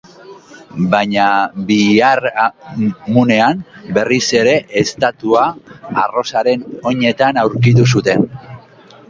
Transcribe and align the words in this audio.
Baina 0.93 1.25
biharamunean 1.67 3.61
berriz 3.99 4.23
ere 4.41 4.57
estatua 4.83 5.45
arrosaren 6.07 6.67
oinetan 6.95 7.43
aurkitu 7.45 7.87
zuten. 7.95 8.27